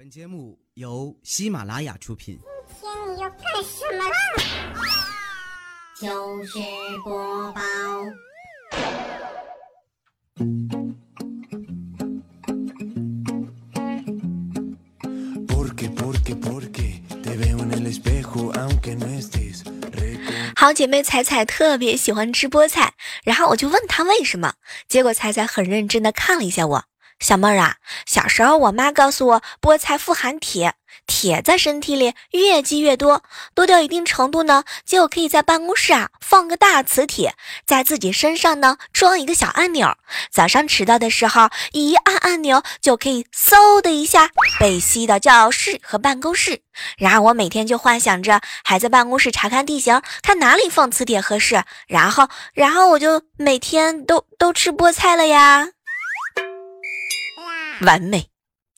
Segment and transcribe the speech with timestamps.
[0.00, 2.40] 本节目由喜马拉雅出品。
[2.80, 4.16] 今天你要干什么啦？
[6.00, 6.58] 糗事
[7.04, 7.60] 播报。
[20.56, 24.54] 好姐妹彩彩特别喜欢吃菠菜，然后我就问她为什么，
[24.88, 26.89] 结果彩彩很认真的看了一下我。
[27.20, 27.76] 小妹儿啊，
[28.06, 30.74] 小时候我妈告诉我，菠菜富含铁，
[31.06, 33.22] 铁在身体里越积越多，
[33.54, 37.34] 多到一定程度呢，就可以在办公室啊放个大磁铁，
[37.66, 39.96] 在自己身上呢装一个小按钮，
[40.30, 46.62] 早上迟到的时候一按按钮，就可以嗖的一下被吸到教室和办公室。
[46.96, 55.68] 然后我每天就幻想着还在办公室查看地形，看哪里放磁铁合适，然后然后我就每天都都吃菠菜了呀。
[57.80, 58.26] 完美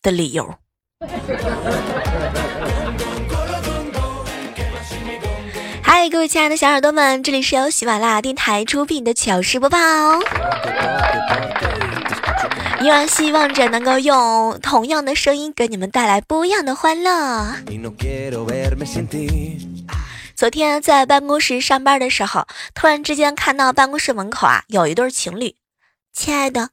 [0.02, 0.54] 的理由。
[5.82, 9.78] 嗨，各位亲爱的小耳朵们，这里是由喜马拉雅电台出品的糗事播报，
[12.80, 17.56] 依然希望着能够用同样的声音给你们带来不一样的欢乐。
[20.34, 25.54] 昨天在办公室上班的时候，突然之间看到办公室门口啊有一对情侣，
[26.12, 26.70] 亲爱的，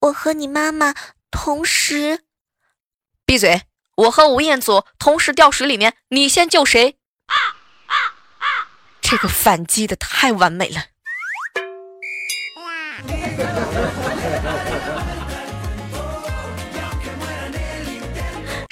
[0.00, 0.94] 我和你妈妈。
[1.36, 2.24] 同时，
[3.26, 3.64] 闭嘴！
[3.96, 6.96] 我和吴彦祖同时掉水里面，你先救谁？
[9.02, 10.86] 这个反击的太完美了。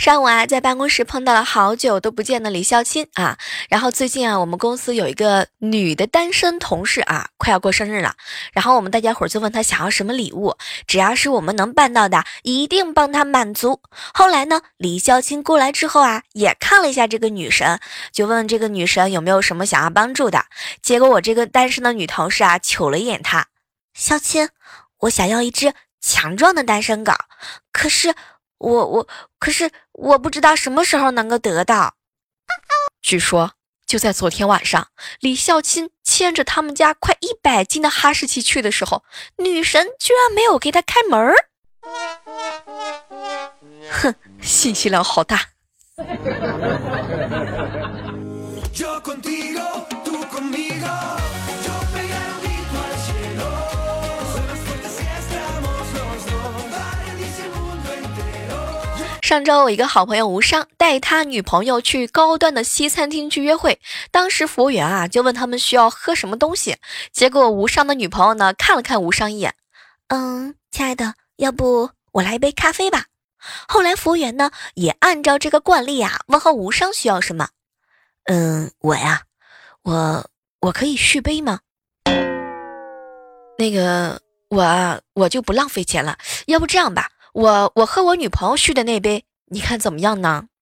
[0.05, 3.39] 上午啊，在办公室碰到了好久都不见的李孝钦啊。
[3.71, 8.15] 然后最近啊，我们公司有一个女的单身同事啊，快要过生日了。
[8.53, 13.81] 然后我们大家伙就问她想要什么礼物，只要是我们能办到的，一定帮她满足。
[14.13, 17.81] 后来呢，李孝钦过来之后啊，也看了一下这个女神，
[18.13, 20.45] 就问这个女神有没有什么想要帮助的。
[20.83, 23.47] 结果我这个单身的女同事啊，瞅了一眼他，
[23.95, 24.51] 孝钦，
[24.99, 27.15] 我想要一只强壮的单身狗，
[27.73, 28.15] 可是。
[28.65, 29.07] 我我
[29.39, 31.95] 可是我不知道什么时候能够得到。
[33.03, 33.53] 据说
[33.87, 34.89] 就在昨天晚上，
[35.21, 39.05] 李孝钦牵着他们家快一百斤的哈士奇去的时候，
[39.37, 41.35] 女神居然没有给他开门儿。
[43.91, 45.49] 哼，信息量好大。
[59.25, 63.81] 上周我一个好朋友吴商带他女朋友去高端的西餐厅去约会，
[64.11, 66.77] 当时服务员啊就问他们需要喝什么东西，
[67.11, 69.55] 结果吴商的女朋友呢看了看吴商一眼，
[70.09, 73.07] 嗯，亲爱的，要不我来一杯咖啡吧。
[73.67, 77.49] 后来服务员呢也按照这个惯例啊问候吴商需要什么，
[78.25, 79.23] 嗯，我呀，
[79.85, 80.29] 我
[80.61, 81.61] 我可以续杯吗？
[83.57, 84.21] 那个
[84.51, 87.09] 我啊我就不浪费钱了，要不这样吧。
[87.35, 90.47] 我我和我女朋友续的那杯，你看怎么样呢？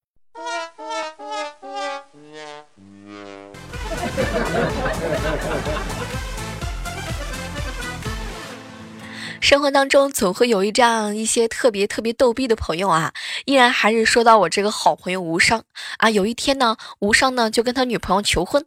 [9.38, 13.12] 生活当中总会有一这样一些特别特别逗逼的朋友啊，
[13.44, 15.64] 依然还是说到我这个好朋友吴商
[15.98, 16.08] 啊。
[16.08, 18.64] 有一天呢，吴商呢就跟他女朋友求婚，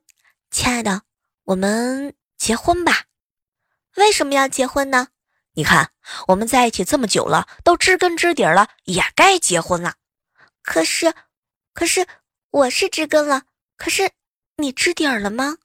[0.51, 1.01] 亲爱的，
[1.45, 3.05] 我们结婚吧。
[3.95, 5.07] 为什么要结婚呢？
[5.57, 5.89] 你看，
[6.27, 9.93] 我们在一起这么久了，都知根知底了，也该结婚了。
[10.61, 11.13] 可是，
[11.73, 12.05] 可是
[12.51, 13.43] 我是知根了，
[13.77, 14.11] 可是
[14.57, 15.55] 你知底儿了吗？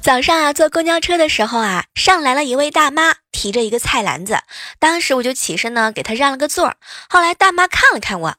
[0.00, 3.14] 早上啊，坐公交车的时候啊，上来了一位大妈。
[3.42, 4.38] 提着一个菜篮子，
[4.78, 6.76] 当时我就起身呢，给他让了个座儿。
[7.08, 8.36] 后来大妈看了看我，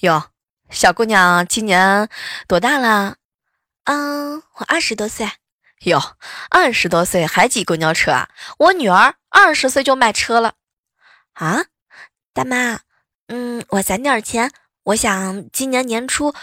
[0.00, 0.30] 哟，
[0.70, 2.08] 小姑娘今年
[2.48, 3.14] 多大了？
[3.84, 5.30] 嗯，我二十多岁。
[5.84, 6.16] 哟，
[6.50, 8.28] 二十多岁还挤公交车啊？
[8.58, 10.54] 我女儿二十岁就买车了。
[11.34, 11.66] 啊，
[12.34, 12.80] 大妈，
[13.28, 14.50] 嗯，我攒点钱，
[14.82, 16.34] 我想今年年初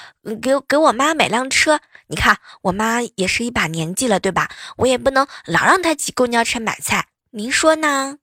[0.42, 1.82] 给给我妈买辆车。
[2.08, 4.50] 你看，我妈也是一把年纪了，对吧？
[4.78, 7.07] 我也不能老让她挤公交车买菜。
[7.32, 8.18] 您说呢？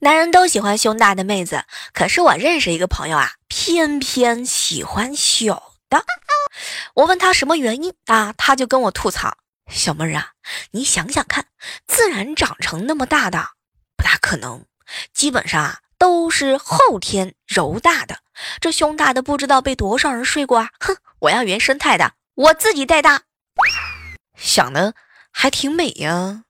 [0.00, 1.64] 男人都喜欢胸大的妹子，
[1.94, 6.04] 可是我认识一个朋友啊，偏偏喜欢小的。
[6.94, 9.38] 我问他什么原因啊，他就跟我吐槽
[9.72, 10.32] ：“小妹儿啊，
[10.72, 11.46] 你想想看，
[11.86, 13.52] 自然长成那么大的
[13.96, 14.66] 不大可能，
[15.14, 18.18] 基本上啊都是后天揉大的。
[18.60, 20.68] 这胸大的不知道被多少人睡过啊！
[20.78, 23.22] 哼，我要原生态的，我自己带大。
[24.36, 24.92] 想的
[25.32, 26.42] 还挺美呀。”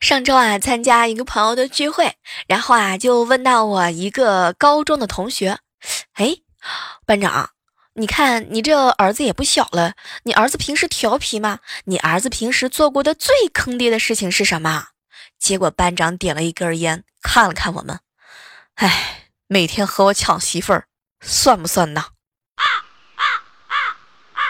[0.00, 2.14] 上周啊，参加一个朋友的聚会，
[2.46, 5.58] 然后啊，就问到我一个高中的同学，
[6.14, 6.36] 哎，
[7.06, 7.50] 班长，
[7.94, 9.94] 你看你这儿子也不小了，
[10.24, 11.60] 你儿子平时调皮吗？
[11.84, 14.88] 你儿子平时做过的最坑爹的事情是什么？
[15.38, 18.00] 结果班长点了一根烟，看了看我们，
[18.76, 20.86] 哎，每天和我抢媳妇儿，
[21.20, 22.06] 算不算呢？
[22.56, 22.64] 啊
[23.16, 23.24] 啊
[23.68, 23.76] 啊
[24.34, 24.40] 啊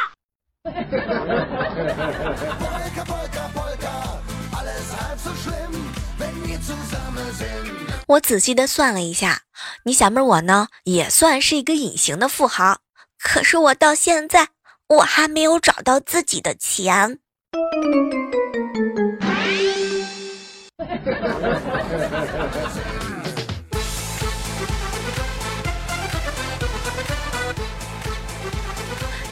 [8.06, 9.40] 我仔细的算了一下，
[9.84, 12.78] 你小妹我呢，也算是一个隐形的富豪，
[13.18, 14.48] 可是我到现在，
[14.88, 17.18] 我还没有找到自己的钱。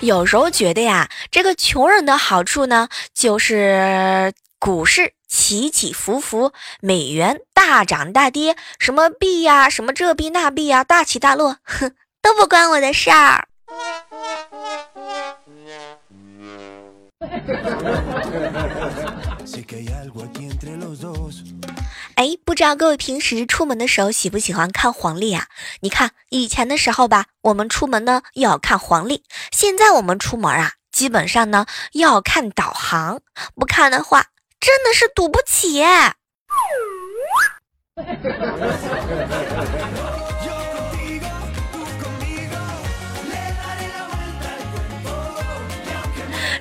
[0.00, 4.32] 有时候觉得呀，这个穷人的好处呢，就是
[4.64, 13.48] 股市起起伏伏，美元大涨大跌，什么币呀，什么这币那币呀，大起大落，哼，都不关我的事儿。
[22.14, 25.48] 哎，不知道各位平时出门的时候喜不喜欢看黄历啊？
[25.80, 33.22] 你看以前的时候吧，我们出门呢要看黄历，现在我们出门啊，基本上呢要看导航，
[33.56, 34.26] 不看的话
[34.62, 35.84] 真的是赌不起。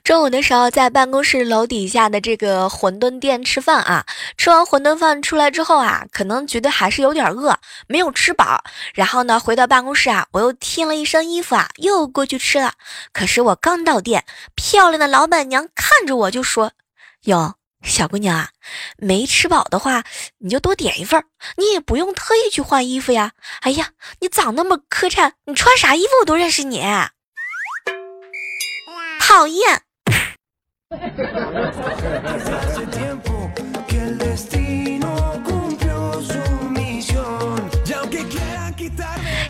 [0.03, 4.03] 中午的时候，在办公室楼底下的这个馄饨店吃饭啊，
[4.35, 7.55] 吃完馄饨饭出来之后啊，可能觉得还是有点饿，
[7.87, 8.63] 没有吃饱。
[8.95, 12.73] 然后呢，回到办公室啊，我又添了一身衣服啊，又过去吃了。
[13.13, 14.25] 可是我刚到店，
[14.55, 16.71] 漂亮的老板娘看着我就说
[17.25, 17.53] ：“哟，
[17.83, 18.49] 小姑娘啊，
[18.97, 20.03] 没吃饱的话，
[20.39, 21.23] 你就多点一份，
[21.57, 23.31] 你也不用特意去换衣服呀。
[23.61, 23.89] 哎呀，
[24.19, 26.81] 你长那么磕碜，你穿啥衣服我都认识你，
[29.19, 29.81] 讨厌。”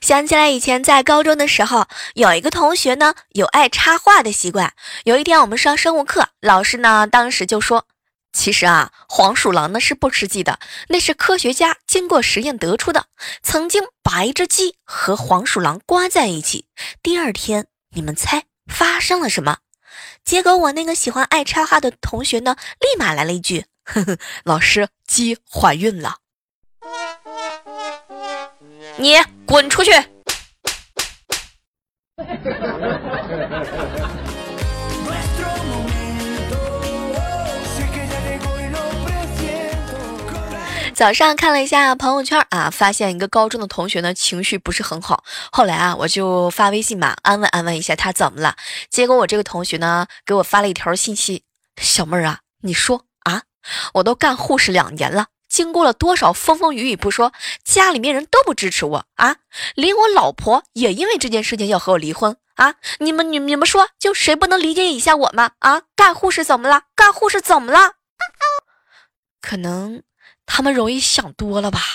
[0.01, 4.73] 想起来以前在高中的时候，有一个同学呢有爱插画的习惯。
[5.05, 7.85] 有一天我们上生物课，老师呢当时就说
[8.33, 13.07] ：“其实啊，黄鼠狼呢是不吃鸡的，那是科学家经过实验得出的。
[13.43, 16.65] 曾经把一只鸡和黄鼠狼关在一起，
[17.03, 19.57] 第二天你们猜发生了什么？”
[20.23, 26.17] 结果我那个喜欢爱插话的同学呢，立马来了一句：“呵呵，老师，鸡怀孕了，
[28.97, 29.91] 你滚出去。
[41.01, 45.23] ”早上看了一下朋友圈啊，发现一个高中的同学呢情绪不是很好。
[45.51, 48.55] 后来啊，我就发微信嘛，安慰安慰一下他怎么了。
[48.87, 51.41] 结果我这个同学呢给我发了一条信息
[51.81, 53.41] ：“小妹儿啊，你说啊，
[53.95, 59.37] 我都干护士两年了，经过了多少风风雨雨不说，家里面人都不支持我啊，
[59.73, 62.75] 连我老婆也因为这件事情要和我离婚啊。
[62.99, 65.53] 你们你你们说，就谁不能理解一下我吗？
[65.57, 66.83] 啊，干护士怎么了？
[66.95, 67.93] 干护士怎么了？
[69.41, 70.03] 可能。”
[70.53, 71.79] 他们容易想多了吧？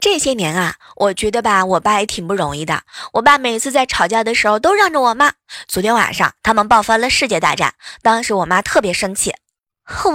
[0.00, 2.82] 这些年啊，我觉得吧，我爸也挺不容易的。
[3.12, 5.34] 我爸每次在吵架的时候都让着我妈。
[5.68, 9.32] 昨天晚上他们爆发了世界大战，当时我妈特别生气，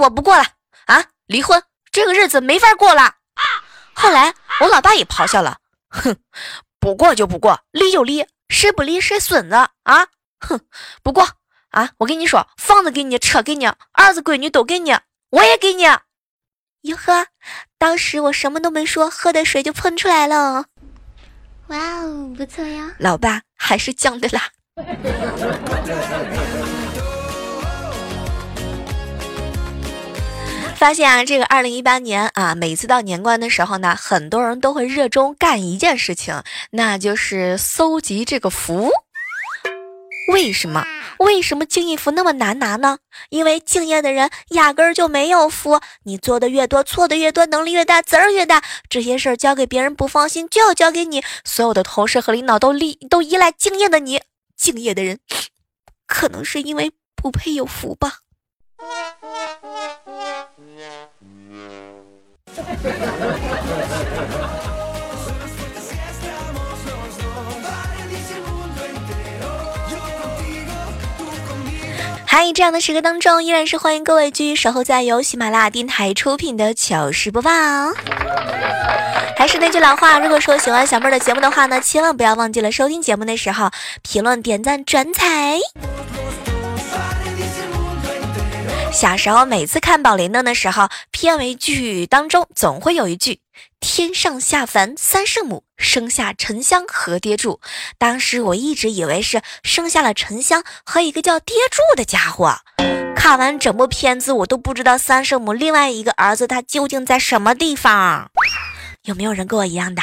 [0.02, 0.44] 我不过了
[0.84, 1.06] 啊！
[1.26, 3.14] 离婚，这个日子没法过了。
[3.98, 5.56] 后来我老爸也咆哮了，
[5.88, 6.16] 哼，
[6.78, 10.08] 不过就不过，离就离，谁不离谁孙子啊！
[10.38, 10.60] 哼，
[11.02, 11.26] 不过
[11.70, 14.94] 啊，我跟你说，房子给你，车给你，儿子闺女都给你，
[15.30, 15.84] 我也给你。
[16.82, 17.26] 哟呵，
[17.78, 20.66] 当时我什么都没说，喝的水就喷出来了。
[21.68, 24.50] 哇哦，不错呀，老爸还是犟的啦。
[30.86, 38.92] 发现啊，这个二零一八年啊，每次到年关的时候呢，很多人都会热衷干一件事情，那就是搜集这个福。
[40.32, 40.86] 为什么？
[41.18, 42.98] 为什么敬业福那么难拿呢？
[43.30, 45.80] 因为敬业的人压根儿就没有福。
[46.04, 48.62] 你做的越多，错的越多，能力越大，责任越大。
[48.88, 51.24] 这些事儿交给别人不放心，就要交给你。
[51.44, 54.20] 所有的同事和领导都立都依赖敬业的你。
[54.56, 55.18] 敬业的人，
[56.06, 58.18] 可能是因为不配有福吧。
[72.26, 77.50] 嗨，这样的时刻当中，依然是欢迎各位继续守候在由喜马拉雅电台出品的糗事播报。
[79.34, 83.70] 还是那句老话，如果说喜欢小妹儿的节目的话呢，千万不要忘记了收听节目的时候
[84.02, 85.58] 评论、点赞、转采。
[88.96, 93.40] 小时候每次看宝莲灯的时候，片尾剧当中总会有一句。
[93.78, 97.60] 天上下凡三圣母，生下沉香和爹柱。
[97.98, 102.56] 当时我一直以为是生下了沉香和一个叫爹柱的家伙。
[103.14, 108.30] 看完整部片子，我都不知道三圣母另外一个儿子他究竟在什么地方。
[109.02, 110.00] 有没有人跟我一样的？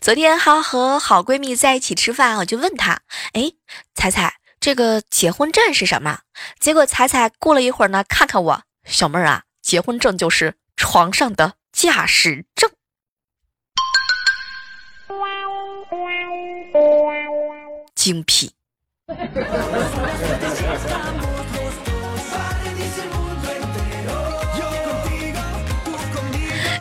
[0.00, 3.00] 昨天还和好闺蜜在一起吃饭，我就问她
[3.34, 3.52] ：“哎，
[3.94, 6.20] 彩彩。”这个结婚证是什么？
[6.58, 12.70] 结果彩彩过了一会儿呢，看看我小妹儿啊，结婚证就是床上的驾驶证。
[17.94, 18.54] 精辟。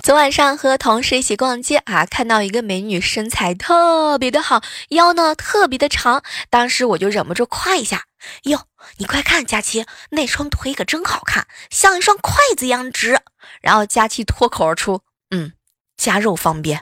[0.03, 8.03] 昨晚上和同事一起逛街啊，看到一个美女身材特别的好，腰呢特别的长，当时我就忍不住夸一下
[8.43, 8.67] ：“哟，
[8.97, 13.21] 你快看，佳琪那双腿可真好看，像一双筷子一样直。”
[13.63, 15.53] 然后佳琪脱口而出：“嗯，
[15.95, 16.81] 夹肉方便。”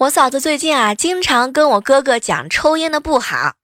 [0.00, 3.54] 我嫂子最近啊，经常跟我哥哥讲抽烟的不好。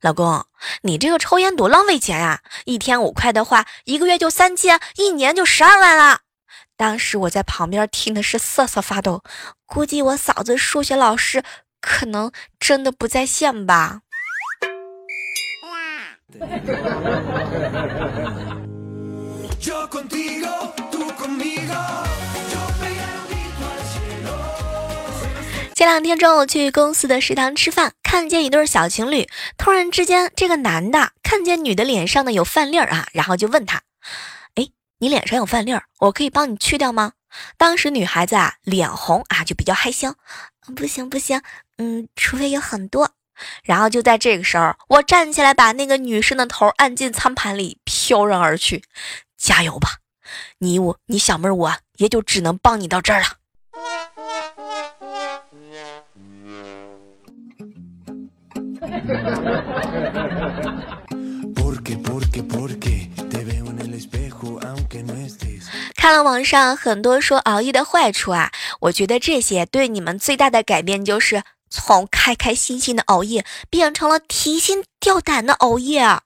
[0.00, 0.44] 老公，
[0.82, 2.42] 你这个抽烟多浪费钱呀！
[2.64, 6.20] 一天五块的话，一个月就三千，一年就十二万了。
[6.76, 9.24] 当时我在旁边听的是瑟瑟发抖，
[9.66, 11.42] 估计我嫂子数学老师
[11.80, 14.02] 可能真的不在线吧。
[25.84, 29.28] 前两天中午去公司的食堂吃饭，看见一对小情侣。
[29.58, 33.82] 突然之间，这个男的看见女的脸上呢有饭粒儿啊，然后就问他
[34.56, 37.12] ：“哎，你脸上有饭粒儿，我可以帮你去掉吗？”
[37.58, 40.14] 当时女孩子啊脸红啊，就比较害羞，
[40.74, 41.42] 不行不行，
[41.76, 43.10] 嗯，除非有很多。
[43.62, 48.84] 然后就在这个时候，我站起来把那个女生的头按进餐盘里，飘然而去。
[49.36, 49.98] 加油吧，
[50.60, 53.26] 你我你小妹儿，我也就只能帮你到这儿了。
[65.96, 76.22] 看了网上很多说熬夜的坏处啊，我觉得这些对你们最大的改变就是从开开心心的熬夜变成了提心吊胆的熬夜啊。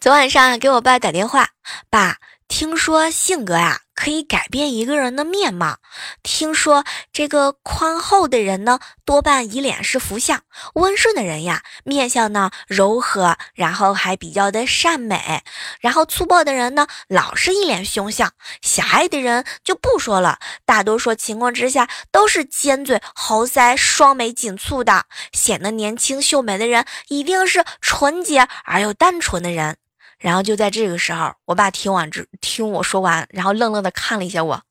[0.00, 1.48] 昨晚上给我爸打电话，
[1.90, 2.18] 爸。
[2.48, 5.78] 听说性格呀可以改变一个人的面貌。
[6.22, 10.38] 听说这个宽厚的人呢，多半一脸是福相；
[10.74, 15.40] 温顺的人呀，面相呢柔和，然后还比较的善美；
[15.80, 18.28] 然后粗暴的人呢，老是一脸凶相；
[18.62, 25.06] 狭隘的人就不说了，大多数情况之下都是尖嘴猴腮、双眉紧蹙的。
[25.32, 29.78] 显得年轻秀美的人，一定是纯洁而又单纯的人。
[30.18, 34.62] 然后就在这个时候，我爸听完之听我说完，然后愣愣的看了一下我，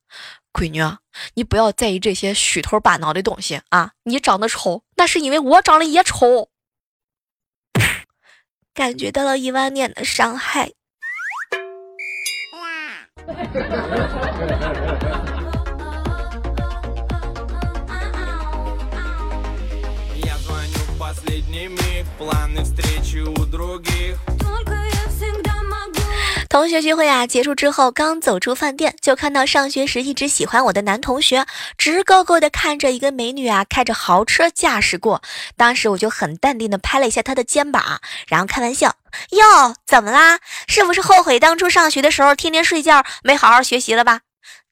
[0.52, 0.82] 闺女，
[1.36, 3.92] 你不要在意这些虚头巴脑的东西啊！
[4.04, 6.50] 你长得丑，那是因为我长得也丑，
[8.74, 10.72] 感觉到了一万年的伤害。
[26.58, 31.46] 同学聚会啊结束之后，刚走出饭店，就看到上学时一直喜欢我的男同学，
[31.78, 35.22] 直勾勾的看着一个美女啊开着豪车驾驶过。
[35.56, 38.96] 当时我就很淡定的拍了一下他的肩膀，然后开玩笑
[39.38, 40.40] ：“哟，怎么啦？
[40.68, 44.22] 是不是后悔当初上学的时候天天睡觉，没好好学习了吧？”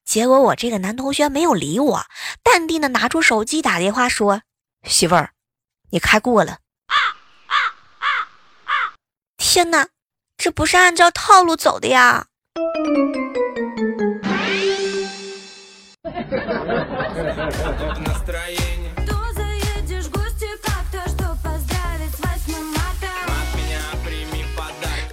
[0.04, 2.02] 结果我这个男同学没有理我，
[2.42, 4.42] 淡定的拿出手机打电话说
[4.82, 5.30] ：“媳妇儿，
[5.90, 6.58] 你开过了。”
[6.90, 6.96] 啊”
[7.46, 7.54] 啊
[7.98, 8.10] 啊
[8.64, 8.72] 啊
[9.36, 9.86] 天哪！
[10.36, 12.26] 这不是按照套路走的呀！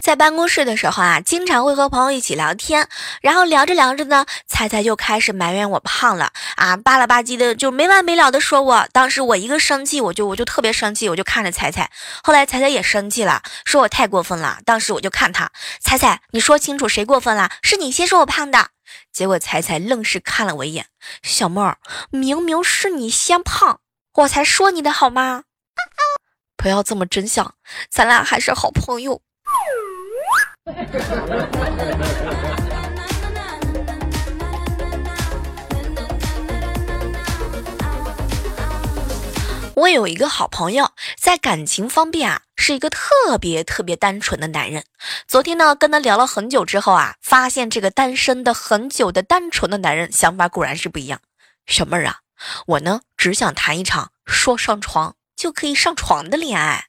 [0.04, 2.90] 在办公室的时候啊，经常会和朋友一起聊天，
[3.22, 8.86] 然后聊着聊着呢，彩彩就开始埋怨我胖了啊，巴拉吧唧的就没完没了的说我。
[8.92, 11.90] 当时我一个生气，我就我就特别生气，我就看着彩彩。
[12.22, 14.60] 后来彩彩也生气了，说我太过分了。
[14.66, 17.50] 当时我就看他，彩彩，你说清楚谁过分了？
[17.62, 18.72] 是你先说我胖的。
[19.14, 20.88] 结果彩彩愣是看了我一眼，
[21.22, 21.76] 小妹，
[22.10, 23.80] 明明是你先胖，
[24.16, 25.44] 我才说你的好吗？
[26.58, 27.56] 不要这么真相，
[27.90, 29.22] 咱俩还是好朋友。
[39.76, 44.86] 我有一个好朋友，在感情方面啊，是一个特别特别单纯的男人。
[45.28, 51.20] 昨天呢，跟他聊了很久之后啊，发现这个单身的很久的单纯的男人想法果然是不一样。
[51.66, 52.20] 小妹儿啊，
[52.68, 56.86] 我呢只想谈一场说上床就可以上床的恋爱。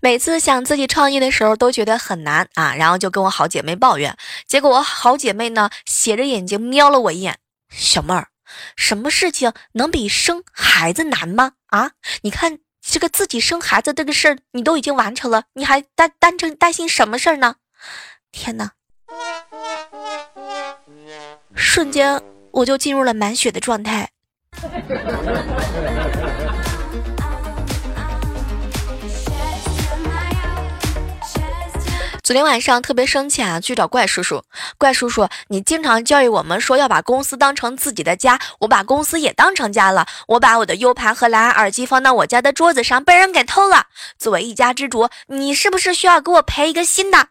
[0.00, 7.38] 每次想自己创业的时候都觉得很难啊，然后就跟我好姐妹抱怨，结果我好姐妹呢斜着眼睛瞄了我一眼，
[7.68, 8.28] 小妹儿，
[8.76, 11.52] 什么事情能比生孩子难吗？
[11.66, 11.90] 啊，
[12.22, 17.56] 你看这个自己生孩子这个事儿你都已经完成了，你还担担成担心什么事儿呢？
[18.32, 18.70] 天哪！
[21.54, 22.22] 瞬间。
[22.58, 24.10] 我就进入了满血的状态。
[32.22, 34.42] 昨天晚上特别生气啊，去找怪叔叔。
[34.76, 40.06] 怪叔叔，你经常教育我们说要把公司当成自己的家，我把公司也当成家了。
[40.26, 43.86] 我把我的 U 盘和蓝牙耳机放到我家的桌子上，被人给偷了。
[44.18, 47.28] 作为一家之主，你是不是需要给我赔一个新的？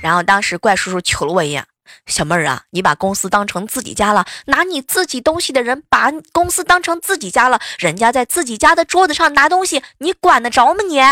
[0.00, 1.66] 然后当时怪叔叔瞅了我一眼。
[2.06, 10.80] 小妹儿啊，你把公司当成自己家了，拿你自己东西的人把公司当成自己家了，人家在自己家的桌子上拿东西，你管得着吗？
[10.88, 10.96] 你，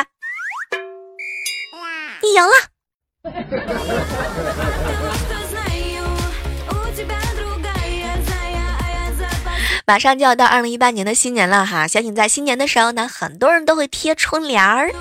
[2.22, 2.52] 你赢了。
[9.86, 14.92] 马上就要到二零一八年的新年了哈，相信在新年的时候呢，很多人都会贴春联儿。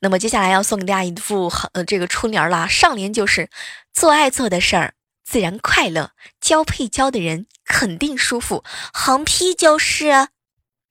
[0.00, 3.50] 那么接下来要送给大家一副呃这个春联啦，上联就是
[3.92, 4.94] 做爱做的事儿
[5.30, 8.64] 自然快乐，交配交的人肯定舒服。
[8.94, 10.28] 横批就是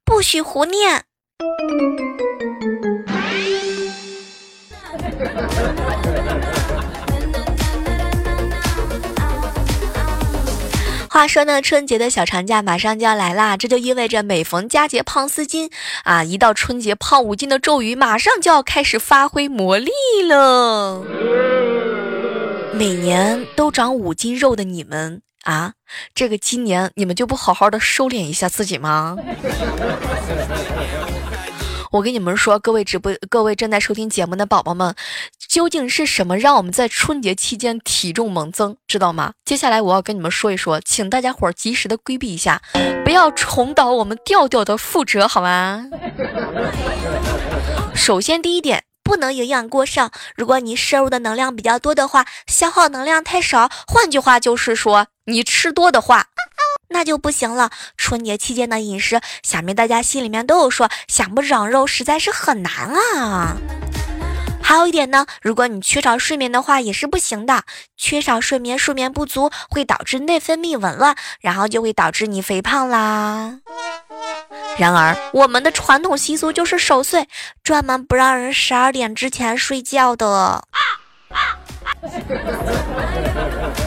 [0.05, 1.05] 不许胡念。
[11.09, 15.71] 话说呢，春节的小长假马上就要来啦，这就意味着每逢佳节胖四斤
[16.03, 19.89] 啊，一到春节胖五斤的咒语马上就要开始发挥魔力
[20.27, 21.03] 了。
[22.77, 25.73] 每年都长五斤肉的你们啊，
[26.13, 29.17] 这个今年你们就不好好的收敛一下自己吗？
[31.91, 34.93] 我跟你们说，各位直播、各位正在收听节目的宝宝们，
[35.49, 39.31] 究竟是什么让我们在春节期间体重猛增，知道吗？
[39.43, 42.61] 接下来我要跟你们说一说，请大家伙及时的规避一下，
[43.03, 45.87] 不要重蹈我们调调的覆辙，好吗？
[47.95, 50.11] 首先，第一点，不能营养过剩。
[50.35, 53.69] 如果你摄入的能量比较多的话，消耗能量太少。
[53.87, 56.25] 换句话就是说，你吃多的话。
[56.89, 57.69] 那就不行了。
[57.97, 63.55] 春节期间的饮食，想必大家心里面都有说，想不长肉实在是很难啊。
[64.67, 67.63] 还有一点呢，如果你缺少睡眠的话，也是不行的。
[67.95, 73.59] 缺少睡眠，睡眠不足会导致内分泌紊乱，然后就会导致你肥胖啦。
[74.77, 77.29] 然而，我们的传统习俗就是守岁，
[77.63, 80.67] 专门不让人十二点之前睡觉的。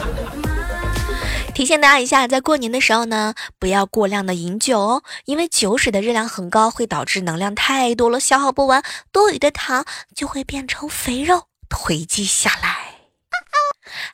[1.61, 12.95] 提醒大家一下，在过年的时候呢，不要过量的饮酒哦，因为酒水的热量很高，会导致能量太多了，消耗不完，多余的糖就会变成肥肉堆积下来。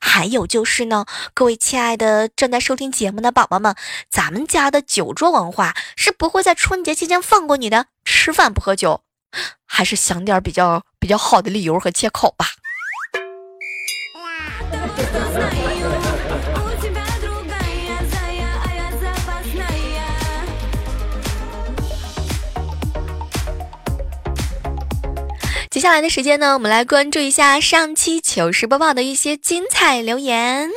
[0.01, 3.73] 还有就是呢，各位亲爱的正在收听节目的宝宝们，
[4.09, 7.85] 咱们家的酒桌文化是不会在春节期间放过你的。
[8.03, 9.03] 吃饭不喝酒，
[9.65, 12.47] 还是想点比较比较好的理由和借口吧。
[25.77, 30.71] 接下来的时间呢，我们来关注一下上期糗事播报的一些精彩留言。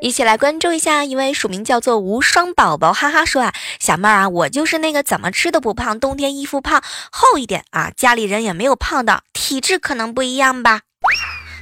[0.00, 10.80] 一起来关注一下一位署名叫做无双宝宝，哈哈说啊，小妹儿啊，我就是那个怎么吃都不胖，冬天衣服胖厚一点啊，家里人也没有胖的，体质可能不一样吧。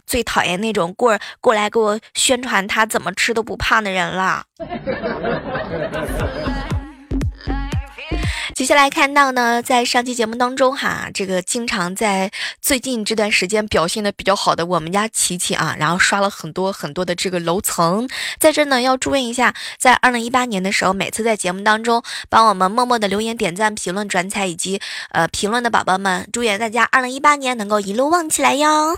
[0.07, 4.47] 最讨厌那种过过来给我宣传他怎么吃都不胖的人了。
[8.63, 28.97] 接下来看到呢，在上期节目当中哈，这个经常在最近这段时间表现的比较好的我们家琪琪啊，然后刷了很多很多的这个楼层，在这呢要祝愿一下，在二零一八年的时候，每次在节目当中帮我们默默的留言、点赞、评论、转采以及呃评论的宝宝们，祝愿大家二零一八年能够一路旺起来哟。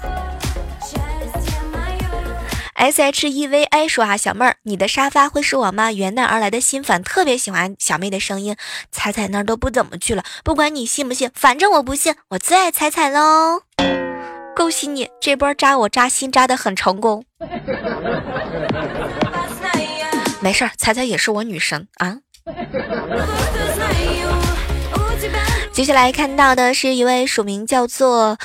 [2.75, 5.93] S H E V A 说啊，小妹儿，你的沙发会是我吗？
[5.93, 8.57] 元旦而来的新粉特别喜欢小妹的声音，
[8.91, 10.25] 彩彩那儿都不怎么去了。
[10.43, 13.63] 不管你信不信，反正我不信，我最爱彩彩喽。
[14.57, 17.25] 恭喜你，这波扎我扎心扎的很成功。
[20.41, 22.19] 没事儿，彩彩也是我女神啊。
[25.73, 28.37] 接下来看到的是一位署名叫做。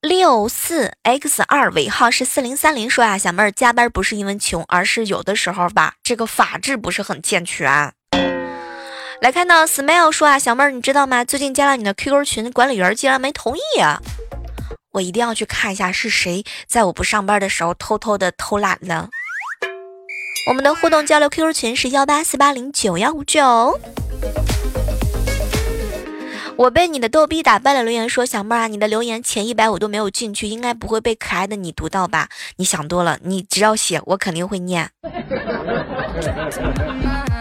[0.00, 7.92] 六四 x 二尾号是四零三零说啊，小妹儿加班不是因为穷，而是有的时候吧，这个法制不是很健全。
[9.20, 11.24] 来看到 smile 说啊，小妹儿你知道吗？
[11.24, 14.00] 最近加了你的 QQ 群，管理员竟然没同意啊！
[14.92, 19.08] 我一定要去看一下是谁在我不上班的时候偷偷的偷懒了。
[20.48, 23.80] 我们的互动交流 QQ 群是幺八四八零九幺五九。
[26.58, 27.84] 我被你的逗逼打败了。
[27.84, 32.28] 留言说：“小妹儿啊，你的留言前一百我都没有进去，应该不会被可爱的你读到吧？
[32.56, 34.90] 你想多了，你只要写，我肯定会念。”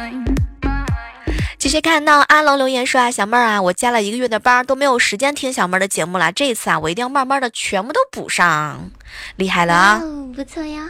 [1.68, 8.90] 继续看到阿龙留言说：“啊，小妹儿啊，我加了一个月的班都没有时间听小妹儿的节目了，这一次啊，我一定要慢慢的全部都补上。”
[9.36, 10.02] 厉害了啊！
[10.34, 10.90] 不错呀。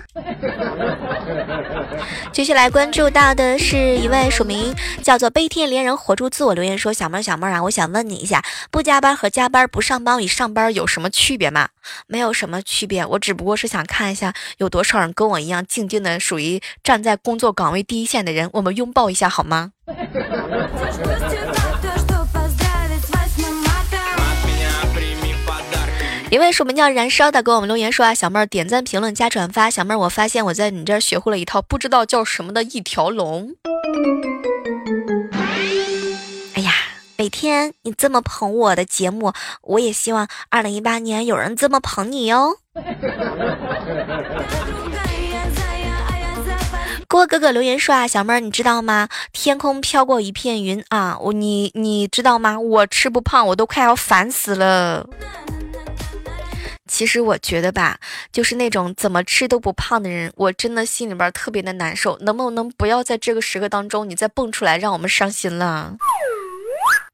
[2.32, 11.70] 接下来关注到的是一位署名叫做“悲天怜人活出自我”留言说：“小妹儿，小妹儿啊，我想问你一下，不加班和加班不上班与上班有什么区别吗？
[12.06, 19.72] 没有什么区别，我只不过是想看一下有多少人跟我一样静静的属于站在工作岗位第一线的人，我们拥抱一下好吗？”
[26.30, 29.70] 一位署名叫燃烧的给我们留言说啊，小妹儿点赞、评论、加转发。
[29.70, 33.56] 小妹儿，我发现我在你这儿学会了一套不知道叫什么的一条龙。
[36.54, 36.74] 哎呀，
[37.18, 42.58] 每天你这么捧我的节目，我也希望二零一八年有人这么捧你哟。
[47.10, 49.08] 郭哥哥留言说啊，小妹儿你知道吗？
[49.32, 52.60] 天空飘过一片云啊，我你你知道吗？
[52.60, 55.08] 我吃不胖，我都快要烦死了。
[56.86, 57.98] 其实我觉得吧，
[58.34, 62.18] 就是那种怎么吃都不胖的人，我真的心里边特别的难受。
[62.20, 65.96] 能不能不要在这个时刻当中，你再蹦出来让我们伤心了？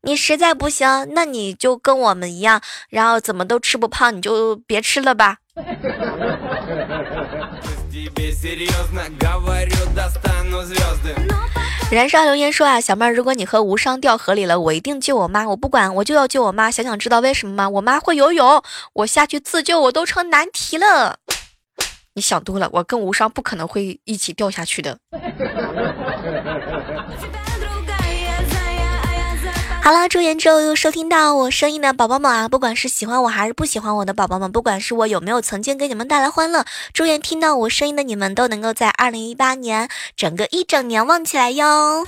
[0.02, 5.38] 你实在不行，那你就跟我们一样，然后怎么都吃不胖，你就别吃了吧。
[11.92, 16.72] 燃烧留言说啊，小妹儿，如果你和无伤掉河里了，我一定救我妈，我不管，我就要救我妈。
[16.72, 17.70] 想想知道为什么吗？
[17.70, 21.18] 我妈会游泳，我下去自救，我都成难题了。
[22.16, 24.98] 你想多了，我跟无伤不可能会一起掉下去的。
[29.84, 42.06] 好了，祝愿之后又收听到我声音的宝宝们啊，不管是喜欢我还是不喜欢我的宝宝们，不管是我有没有曾经给你们带来欢乐，祝愿听到我声音的你们都能够在二零一八年整个一整年旺起来哟。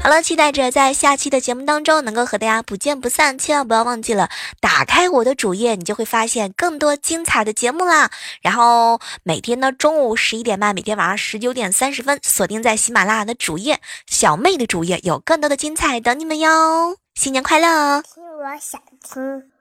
[0.00, 8.10] 好了，期待着在下期的节目当中能够和大家不见不散，千万不要忘记了打开我的主页，你就会发现更多精彩的节目啦。
[8.40, 16.96] 然后每天呢中午十一点半，每天晚上十九点三十分，锁定在喜马拉雅的主页，小妹的主页有更多的精彩等你们哟。
[17.14, 18.00] 新年快乐！
[18.02, 19.57] 听我想听。